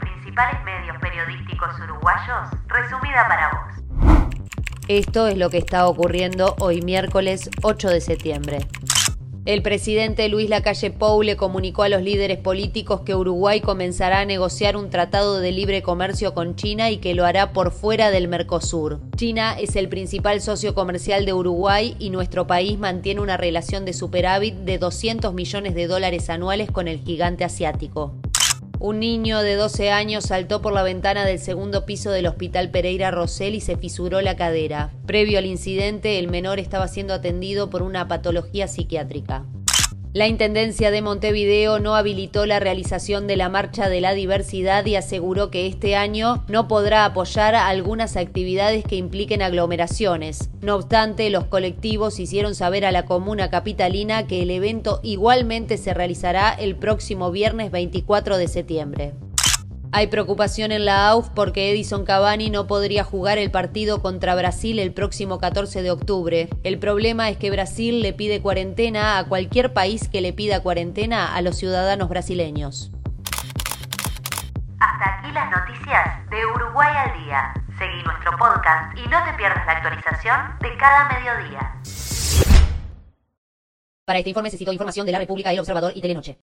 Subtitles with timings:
[0.00, 4.28] principales medios periodísticos uruguayos, resumida para vos.
[4.86, 8.58] Esto es lo que está ocurriendo hoy miércoles 8 de septiembre.
[9.46, 14.24] El presidente Luis Lacalle Pou le comunicó a los líderes políticos que Uruguay comenzará a
[14.24, 18.26] negociar un tratado de libre comercio con China y que lo hará por fuera del
[18.28, 19.00] Mercosur.
[19.16, 23.92] China es el principal socio comercial de Uruguay y nuestro país mantiene una relación de
[23.92, 28.14] superávit de 200 millones de dólares anuales con el gigante asiático.
[28.80, 33.10] Un niño de 12 años saltó por la ventana del segundo piso del Hospital Pereira
[33.10, 34.92] Rosell y se fisuró la cadera.
[35.06, 39.46] Previo al incidente, el menor estaba siendo atendido por una patología psiquiátrica.
[40.14, 44.94] La Intendencia de Montevideo no habilitó la realización de la Marcha de la Diversidad y
[44.94, 50.50] aseguró que este año no podrá apoyar algunas actividades que impliquen aglomeraciones.
[50.60, 55.92] No obstante, los colectivos hicieron saber a la comuna capitalina que el evento igualmente se
[55.92, 59.14] realizará el próximo viernes 24 de septiembre.
[59.96, 64.80] Hay preocupación en la AUF porque Edison Cavani no podría jugar el partido contra Brasil
[64.80, 66.48] el próximo 14 de octubre.
[66.64, 71.32] El problema es que Brasil le pide cuarentena a cualquier país que le pida cuarentena
[71.32, 72.90] a los ciudadanos brasileños.
[74.80, 77.54] Hasta aquí las noticias de Uruguay al día.
[77.78, 81.72] Seguí nuestro podcast y no te pierdas la actualización de cada mediodía.
[84.04, 86.32] Para este informe se citó información de La República, El Observador y Telenoche.